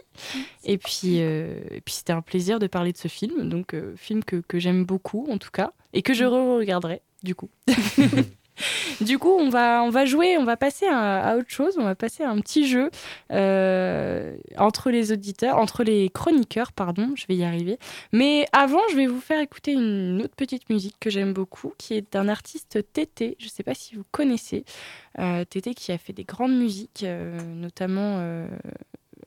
[0.64, 4.38] Et puis, et puis c'était un plaisir de parler de ce film, donc film que,
[4.48, 7.50] que j'aime beaucoup en tout cas et que je re-regarderai du coup.
[9.02, 11.96] Du coup, on va, on va jouer, on va passer à, autre chose, on va
[11.96, 12.92] passer à un petit jeu
[13.32, 17.78] euh, entre les auditeurs, entre les chroniqueurs, pardon, je vais y arriver.
[18.12, 21.96] Mais avant, je vais vous faire écouter une autre petite musique que j'aime beaucoup, qui
[21.96, 24.66] est d'un artiste Tété, je ne sais pas si vous connaissez.
[25.20, 28.20] Euh, Tété qui a fait des grandes musiques, euh, notamment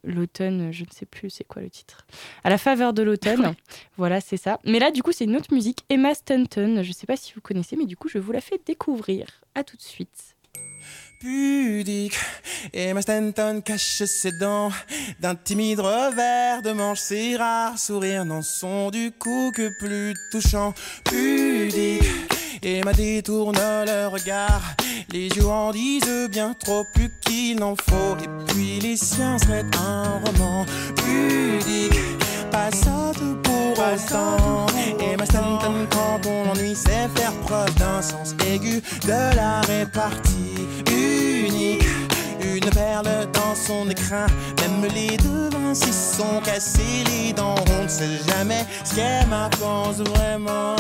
[0.04, 2.06] l'automne, je ne sais plus c'est quoi le titre.
[2.44, 3.54] À la faveur de l'automne,
[3.96, 4.60] voilà, c'est ça.
[4.64, 6.82] Mais là, du coup, c'est une autre musique, Emma Stanton.
[6.82, 9.26] Je ne sais pas si vous connaissez, mais du coup, je vous la fais découvrir.
[9.54, 10.36] À tout de suite.
[11.20, 12.16] pudique.
[12.72, 14.70] Emma Stanton cache ses dents
[15.20, 17.00] d'un timide revers de manche.
[17.00, 20.74] Ses rares sourires n'en sont du coup que plus touchants.
[21.04, 22.33] Pudique.
[22.62, 24.62] Emma détourne le regard.
[25.12, 28.16] Les yeux en disent bien trop plus qu'il n'en faut.
[28.22, 30.64] Et puis les siens seraient un roman.
[30.96, 32.00] Pudique.
[32.50, 34.66] Passate pour autant.
[35.00, 41.82] Emma Stanton, quand on l'ennuie, sait faire preuve d'un sens aigu de la répartie unique.
[42.40, 44.26] Une perle dans son écrin,
[44.60, 47.56] même les devins s'y sont cassés les dents.
[47.78, 50.76] On ne sait jamais ce qu'Emma pense vraiment.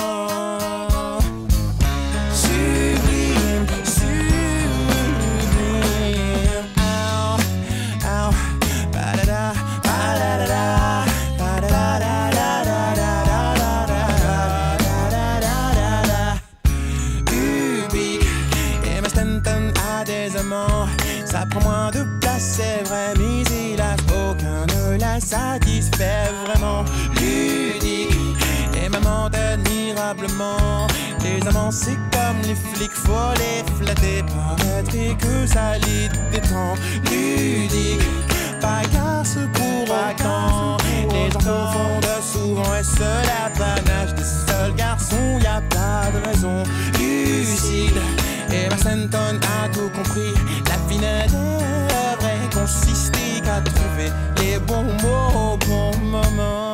[21.44, 26.84] Ça prend moins de place, c'est vrai, mais hélas, aucun ne la satisfait vraiment.
[27.16, 28.16] Ludique,
[28.82, 30.86] et maman admirablement.
[31.22, 36.76] Les amants, c'est comme les flics, faut les flatter, paraîtrait que ça les détend.
[37.10, 38.00] Ludique,
[38.62, 40.78] pas garce pour autant.
[41.10, 46.62] Les gens confondent souvent, et c'est l'apanage des seuls garçons, y a pas de raison.
[46.98, 48.00] Lucide,
[48.50, 50.34] et Stanton a tout compris.
[50.68, 56.73] La finesse devrait consister qu'à trouver les bons mots au bon moment.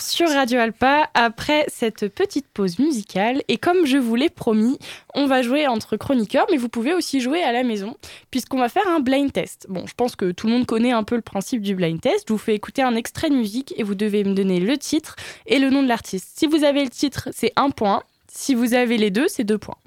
[0.00, 3.42] Sur Radio Alpa après cette petite pause musicale.
[3.48, 4.78] Et comme je vous l'ai promis,
[5.14, 7.96] on va jouer entre chroniqueurs, mais vous pouvez aussi jouer à la maison,
[8.30, 9.66] puisqu'on va faire un blind test.
[9.68, 12.24] Bon, je pense que tout le monde connaît un peu le principe du blind test.
[12.28, 15.16] Je vous fais écouter un extrait de musique et vous devez me donner le titre
[15.46, 16.38] et le nom de l'artiste.
[16.38, 18.02] Si vous avez le titre, c'est un point.
[18.32, 19.78] Si vous avez les deux, c'est deux points.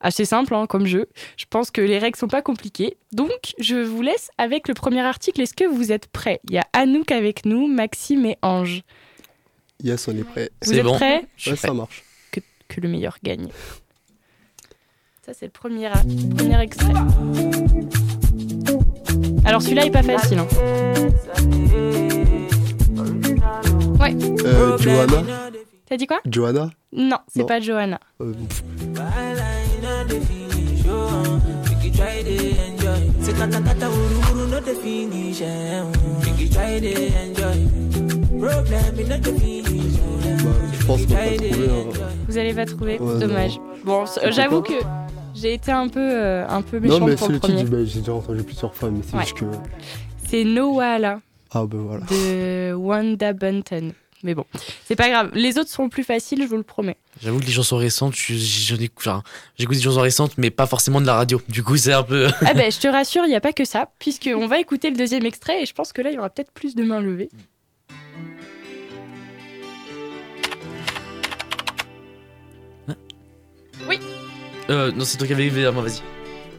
[0.00, 1.08] Assez simple hein, comme jeu.
[1.36, 2.96] Je pense que les règles sont pas compliquées.
[3.12, 5.40] Donc, je vous laisse avec le premier article.
[5.40, 6.40] Est-ce que vous êtes prêts?
[6.48, 8.82] Il y a Anouk avec nous, Maxime et Ange.
[9.82, 10.50] Yes, on est prêt.
[10.62, 10.94] Vous C'est êtes bon.
[10.94, 12.04] prêts Ouais, ça marche.
[12.30, 13.48] que, que le meilleur gagne.
[15.26, 16.02] Ça, c'est le premier, ar-
[16.36, 16.92] premier extrait.
[19.44, 20.38] Alors, celui-là est pas facile.
[20.38, 20.46] hein.
[24.44, 25.22] Euh, Johanna
[25.86, 26.20] T'as dit quoi?
[26.26, 26.70] Johanna?
[26.92, 27.46] Non, c'est Non.
[27.46, 28.00] pas Johanna.
[28.20, 28.32] Euh,
[38.42, 38.50] bah,
[40.72, 41.68] je pense qu'on va pas trouver.
[41.68, 42.06] hein.
[42.28, 43.58] Vous allez pas trouver Ouais, Dommage.
[43.84, 44.72] Bon, c- Pourquoi j'avoue que
[45.34, 47.70] j'ai été un peu, euh, un peu Non, méchante mais pour c'est le le titre,
[47.70, 49.22] bah, j'ai déjà entendu plusieurs fois, mais c'est Ouais.
[49.22, 49.44] juste que.
[50.28, 51.20] C'est Noala
[51.52, 52.04] Ah, ben voilà.
[52.10, 53.92] de Wanda Bunton.
[54.24, 54.44] Mais bon,
[54.84, 55.30] c'est pas grave.
[55.34, 56.96] Les autres sont plus faciles, je vous le promets.
[57.20, 59.22] J'avoue que les chansons récentes, je- j'en écoute, enfin,
[59.58, 61.40] j'écoute des chansons récentes, mais pas forcément de la radio.
[61.48, 62.28] Du coup, c'est un peu.
[62.42, 64.96] Ah ben, je te rassure, il n'y a pas que ça, puisqu'on va écouter le
[64.96, 67.30] deuxième extrait et je pense que là, il y aura peut-être plus de mains levées.
[74.70, 76.00] Euh, non, c'est toi qui avais levé, moi, vas-y.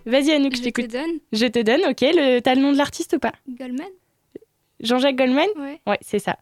[0.05, 0.91] Vas-y, Anouk, je Je te t'écoute.
[0.91, 2.01] donne Je te donne, ok.
[2.01, 2.39] Le...
[2.41, 3.31] T'as le nom de l'artiste ou pas?
[3.47, 3.87] Goldman
[4.81, 5.47] Jean-Jacques Goldman?
[5.57, 5.79] Ouais.
[5.87, 6.35] Ouais, c'est ça.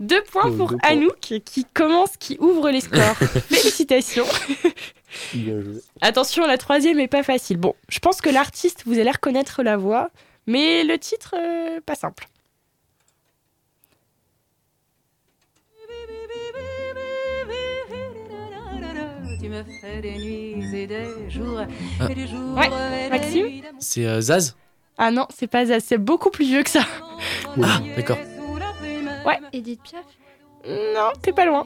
[0.00, 0.88] Deux points Oh, pour deux points.
[0.90, 3.16] Anouk qui commence, qui ouvre les scores.
[3.48, 4.26] Félicitations.
[5.32, 5.74] Bien joué.
[6.00, 7.56] Attention, la troisième est pas facile.
[7.56, 10.10] Bon, je pense que l'artiste, vous allez reconnaître la voix,
[10.48, 12.26] mais le titre, euh, pas simple.
[19.44, 21.60] Tu me fais des nuits et des jours
[22.00, 22.10] Ah.
[22.10, 23.46] et des jours Ouais, et des Maxime.
[23.78, 24.56] C'est euh, Zaz
[24.96, 26.80] Ah non, c'est pas ça, c'est beaucoup plus vieux que ça.
[27.62, 28.16] Ah, d'accord.
[29.26, 29.38] Ouais.
[29.52, 30.04] Edith Piaf
[30.66, 31.64] Non, t'es pas loin.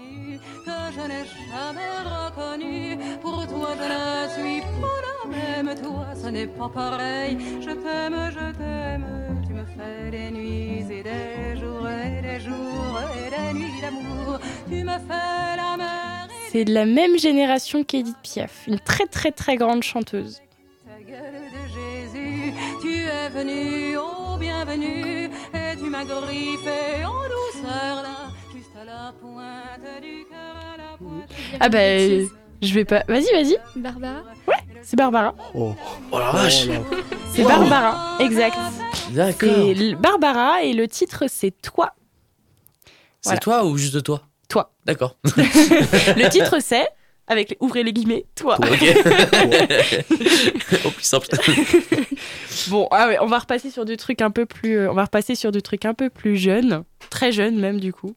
[0.67, 6.27] Que je n'ai jamais reconnu Pour toi je ne suis pas la même Toi ce
[6.29, 9.07] n'est pas pareil Je t'aime, je t'aime
[9.47, 14.39] Tu me fais des nuits et des jours et des jours et des nuits d'amour
[14.69, 19.33] Tu me fais la mer C'est de la même génération qu'Edith Piaf, une très très
[19.33, 20.41] très grande chanteuse.
[20.87, 21.19] Ta gueule
[21.53, 28.71] de Jésus, tu es venu, oh bienvenue, et tu m'as griffé en douceur là, juste
[28.81, 31.31] à la pointe du cœur, à la pointe.
[31.61, 32.27] Ah bah, euh,
[32.63, 33.05] je vais pas.
[33.09, 34.23] Vas-y, vas-y, Barbara
[34.83, 35.35] c'est Barbara.
[35.55, 35.75] Oh,
[36.11, 36.81] Oh la oh vache là.
[37.35, 38.57] C'est Barbara, exact.
[39.11, 39.51] D'accord.
[39.77, 41.93] C'est Barbara et le titre c'est Toi.
[43.21, 43.41] C'est voilà.
[43.41, 44.23] toi ou juste toi?
[44.49, 44.73] Toi.
[44.85, 45.17] D'accord.
[45.25, 46.89] Le titre c'est,
[47.27, 48.57] avec les, ouvrez les guillemets, Toi.
[48.57, 48.71] Toi.
[50.85, 51.27] Au plus simple.
[52.69, 55.05] Bon, ah ouais, on va repasser sur du truc un peu plus, euh, on va
[55.05, 58.15] repasser sur du truc un peu plus jeune, très jeune même du coup.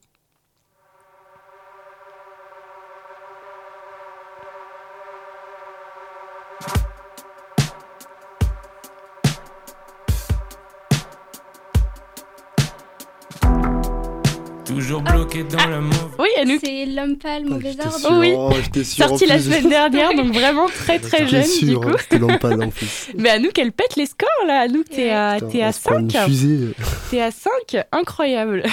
[14.92, 16.16] Toujours bloqué dans le move.
[16.20, 17.98] Oui, Anouk, C'est L'homme pâle, mauvais J'étais ordre.
[18.00, 18.34] sûr, Oui.
[18.36, 18.52] oh,
[18.84, 21.88] sûr, sorti la semaine dernière, donc vraiment très très jeune du sûr, coup.
[21.90, 23.10] hein, C'était Lampal en plus.
[23.18, 24.62] Mais Anouk, elle pète les scores là.
[24.62, 26.26] Anouk, t'es à, Putain, t'es à on se prend une 5.
[26.26, 26.74] fusée.
[27.10, 27.52] T'es à 5
[27.94, 28.64] Incroyable.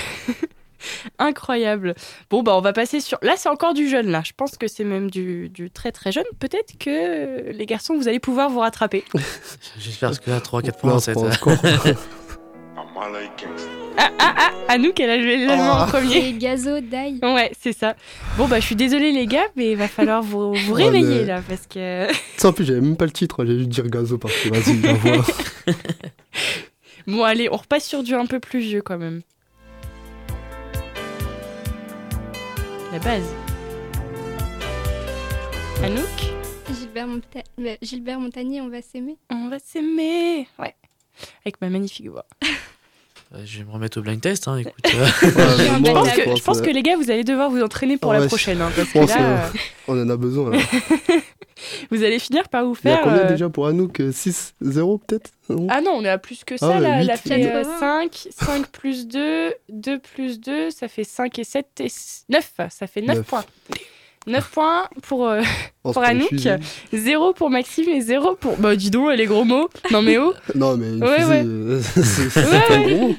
[1.20, 1.94] Incroyable.
[2.30, 3.18] Bon, bah, on va passer sur.
[3.22, 4.22] Là, c'est encore du jeune, là.
[4.24, 6.24] Je pense que c'est même du, du très très jeune.
[6.40, 9.04] Peut-être que les garçons, vous allez pouvoir vous rattraper.
[9.78, 11.56] J'espère que là, 3-4 Là, points, ça va être- encore.
[13.98, 16.20] Ah, ah, ah Anouk, elle a joué l'allemand en premier.
[16.20, 17.18] C'est Gazo Dai.
[17.22, 17.96] Ouais, c'est ça.
[18.36, 21.20] Bon, bah, je suis désolée, les gars, mais il va falloir vous, vous Oh, réveiller,
[21.20, 22.06] mais- là, parce que.
[22.46, 25.74] En plus, j'avais même pas le titre, j'ai juste dire gazo parce que vas-y.
[27.06, 29.22] Bon, allez, on repasse sur du un peu plus vieux, quand même.
[32.92, 33.24] La base.
[35.82, 36.04] Anouk
[36.78, 39.16] Gilbert, Monta- euh, Gilbert Montagnier, on va s'aimer.
[39.30, 40.46] On va s'aimer.
[40.58, 40.74] Ouais.
[41.44, 42.26] Avec ma magnifique voix.
[43.34, 44.72] Euh, Je vais me remettre au blind test, hein, écoute.
[44.86, 45.06] euh, Ouais,
[45.84, 48.16] Je pense, que, je pense que les gars, vous allez devoir vous entraîner pour Ouais,
[48.18, 48.60] la je- prochaine.
[48.62, 49.58] hein, parce je que pense, là, euh, euh,
[49.88, 50.50] On en a besoin.
[50.50, 50.58] Là.
[51.90, 53.04] vous allez finir par vous Il y a faire.
[53.04, 56.56] combien euh, déjà pour Anouk 6-0 peut-être non Ah non, on est à plus que
[56.56, 56.70] ça.
[56.72, 57.00] Ah ouais, là.
[57.00, 57.10] Elle huit.
[57.12, 57.78] a fait euh, Quatre.
[57.80, 61.88] 5, 5 plus 2, 2 plus 2, ça fait 5 et 7 et
[62.30, 62.52] 9.
[62.70, 63.26] Ça fait 9, Neuf.
[63.26, 63.44] points.
[64.28, 66.56] 9 points pour, euh, se pour Anouk, fusée.
[66.92, 68.56] 0 pour Maxime et 0 pour.
[68.58, 69.68] Bah dis donc, les gros mots.
[69.90, 71.42] Non mais oh Non, mais une Ouais, fusée, ouais.
[71.46, 71.80] euh,
[72.30, 72.94] c'est Ouais, pas ouais.
[72.94, 73.16] gros.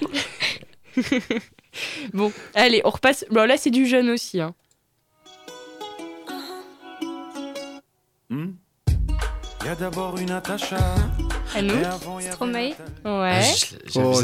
[2.14, 3.26] bon, allez, on repasse.
[3.32, 4.40] Bon, là, c'est du jeune aussi.
[4.42, 4.54] Hein.
[8.30, 8.50] Hmm
[9.62, 10.78] Il y a d'abord une Natacha.
[11.56, 11.78] Anouk
[12.32, 12.70] Stromae.
[13.06, 13.42] Ouais.
[13.42, 13.42] Ah,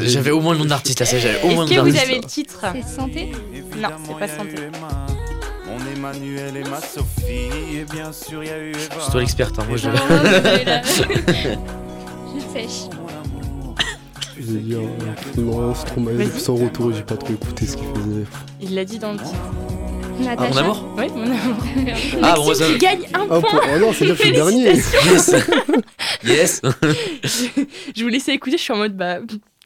[0.04, 1.96] J'avais Oh, au moins le nom d'artiste là, ça, j'avais au moins Est-ce que vous
[1.98, 2.64] avez le titre?
[2.72, 3.32] C'est Santé
[3.76, 4.54] Non, c'est pas santé.
[5.96, 7.48] Emmanuel et ma Sophie.
[7.74, 8.96] Et bien sûr, il y a eu Eva.
[9.00, 9.88] C'est toi l'experte, hein, moi je.
[9.88, 10.82] Ah.
[12.36, 12.88] Je sèche.
[14.38, 16.38] Je vais dire, euh, non, Stromae, Vas-y.
[16.40, 18.26] sans retour, j'ai pas trop écouté ce qu'il faisait.
[18.60, 19.30] Il l'a dit dans le titre.
[20.28, 21.56] Ah, mon amour Oui, mon amour.
[22.22, 23.40] Ah, bon, ça- qui gagne un Ah, point.
[23.40, 24.64] pour- oh non, que je suis le dernier.
[24.64, 25.34] Yes
[26.24, 26.62] Yes
[27.96, 29.18] je vous laissais écouter, je suis en mode bah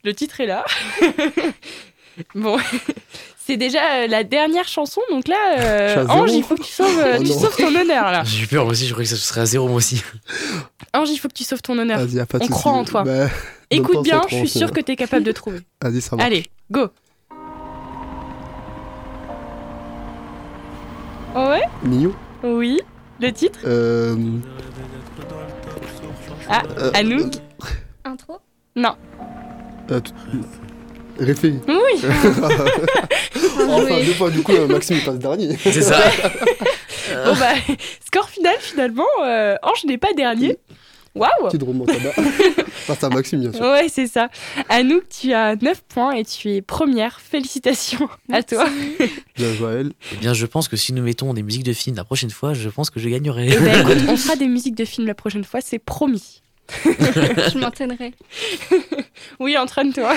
[0.05, 0.65] le titre est là.
[2.35, 2.57] bon,
[3.47, 6.07] c'est déjà euh, la dernière chanson, donc là, euh.
[6.09, 8.23] Ange, il faut que tu sauves, euh, Oh tu sauves ton honneur là.
[8.25, 10.03] J'ai eu peur moi aussi, je croyais que ça serait à zéro moi aussi.
[10.95, 11.99] Ange, il faut que tu sauves ton honneur.
[11.99, 13.03] Vas-y, y a pas de On croit en toi.
[13.05, 13.29] Bah,
[13.71, 14.67] Écoute bien, je suis ça.
[14.69, 15.61] que tu es capable de trouver.
[15.83, 16.25] Vas-y, ça va.
[16.25, 16.89] Allez, go.
[21.35, 21.63] Oh ouais?
[21.85, 22.13] Mignon.
[22.43, 22.81] Oui.
[23.21, 23.59] Le titre?
[23.65, 24.17] Euh,
[26.49, 27.35] Ah, euh, Anouk
[28.05, 28.39] Intro?
[28.75, 28.97] Non.
[29.91, 30.01] euh,
[31.21, 31.55] Réfé.
[31.69, 32.03] Oui.
[33.69, 35.57] enfin, deux fois, du coup, euh, Maxime passe dernier.
[35.63, 35.99] C'est ça
[37.25, 37.55] bon bah,
[38.05, 40.59] score final finalement, euh, Ange n'est pas dernier.
[41.15, 42.13] Waouh Petite remontada.
[42.13, 43.63] Face à Maxime, bien sûr.
[43.63, 44.29] Ouais, c'est ça.
[44.69, 47.21] Anouk, tu as 9 points et tu es première.
[47.21, 48.67] Félicitations à toi.
[49.37, 49.93] Bien joué à elle.
[50.13, 52.55] Eh bien, je pense que si nous mettons des musiques de films la prochaine fois,
[52.55, 53.49] je pense que je gagnerai.
[53.49, 56.43] Et bah écoute, on fera des musiques de films la prochaine fois, c'est promis.
[56.85, 58.15] Je m'entraînerai.
[59.41, 60.15] Oui, entraîne-toi.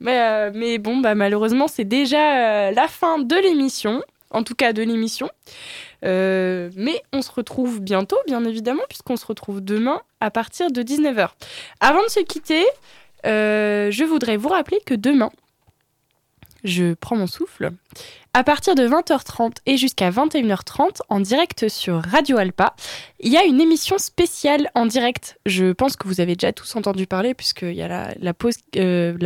[0.00, 4.02] Mais, euh, mais bon, bah malheureusement, c'est déjà euh, la fin de l'émission.
[4.30, 5.30] En tout cas, de l'émission.
[6.04, 10.82] Euh, mais on se retrouve bientôt, bien évidemment, puisqu'on se retrouve demain à partir de
[10.82, 11.30] 19h.
[11.80, 12.64] Avant de se quitter,
[13.24, 15.30] je voudrais vous rappeler que demain,
[16.64, 17.72] je prends mon souffle,
[18.34, 22.76] à partir de 20h30 et jusqu'à 21h30, en direct sur Radio Alpa,
[23.18, 25.40] il y a une émission spéciale en direct.
[25.44, 29.16] Je pense que vous avez déjà tous entendu parler, puisqu'il y a la, pause, euh,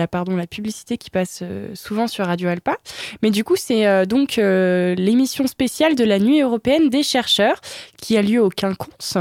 [0.49, 2.78] publicité qui passe euh, souvent sur Radio Alpa.
[3.22, 7.61] Mais du coup, c'est euh, donc l'émission spéciale de la Nuit européenne des chercheurs
[8.01, 9.18] qui a lieu au Quinconce.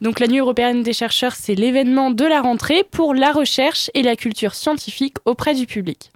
[0.00, 4.02] Donc, la Nuit européenne des chercheurs, c'est l'événement de la rentrée pour la recherche et
[4.02, 6.10] la culture scientifique auprès du public.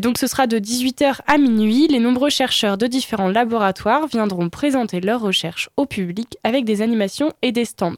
[0.00, 1.88] Donc ce sera de 18h à minuit.
[1.88, 7.32] Les nombreux chercheurs de différents laboratoires viendront présenter leurs recherches au public avec des animations
[7.42, 7.94] et des stands.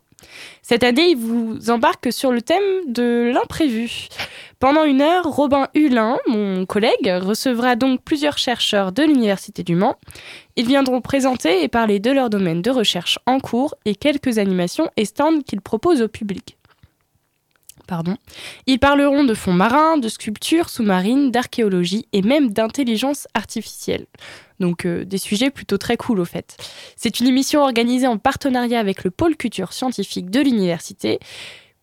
[0.62, 4.09] Cette année, ils vous embarquent sur le thème de l'imprévu.
[4.59, 9.97] Pendant une heure, Robin Hulin, mon collègue, recevra donc plusieurs chercheurs de l'Université du Mans.
[10.57, 14.91] Ils viendront présenter et parler de leur domaine de recherche en cours et quelques animations
[14.97, 16.57] et stands qu'ils proposent au public.
[18.66, 24.07] Ils parleront de fonds marins, de sculptures sous-marines, d'archéologie et même d'intelligence artificielle.
[24.61, 26.57] Donc euh, des sujets plutôt très cool au fait.
[26.97, 31.18] C'est une émission organisée en partenariat avec le pôle culture scientifique de l'université.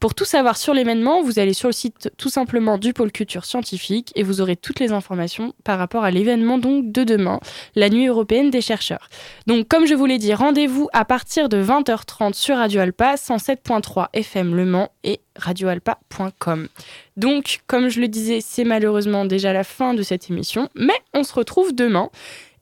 [0.03, 3.45] Pour tout savoir sur l'événement, vous allez sur le site tout simplement du pôle culture
[3.45, 7.39] scientifique et vous aurez toutes les informations par rapport à l'événement donc de demain,
[7.75, 9.07] la nuit européenne des chercheurs.
[9.47, 14.07] Donc comme je vous l'ai dit, rendez-vous à partir de 20h30 sur Radio Alpa 107.3
[14.11, 16.67] FM Le Mans et radioalpa.com.
[17.15, 21.23] Donc comme je le disais, c'est malheureusement déjà la fin de cette émission, mais on
[21.23, 22.09] se retrouve demain.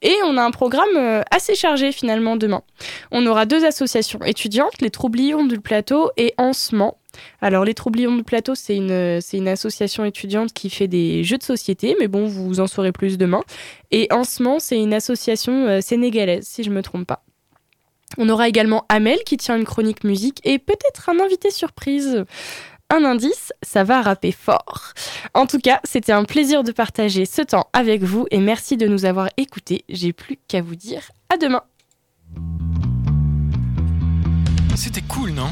[0.03, 2.63] Et on a un programme euh, assez chargé finalement demain.
[3.11, 6.97] On aura deux associations étudiantes, les Troublions du Plateau et Ancement.
[7.41, 11.95] Alors les Troublions du Plateau, c'est une, association étudiante qui fait des jeux de société,
[11.99, 13.41] mais bon, vous en saurez plus demain.
[13.91, 17.23] Et Ancement, c'est une association euh, sénégalaise, si je ne me trompe pas.
[18.17, 22.25] On aura également Amel qui tient une chronique musique et peut-être un invité surprise.
[22.89, 24.91] Un indice, ça va rapper fort.
[25.33, 28.85] En tout cas, c'était un plaisir de partager ce temps avec vous et merci de
[28.85, 29.85] nous avoir écoutés.
[29.87, 31.63] J'ai plus qu'à vous dire à demain.
[34.75, 35.51] C'était cool, non?